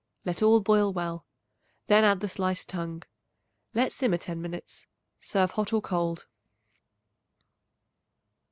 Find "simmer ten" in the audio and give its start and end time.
3.91-4.41